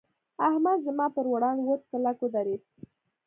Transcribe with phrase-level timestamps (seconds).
[0.47, 2.61] احمد زما پر وړاند وچ کلک ودرېد.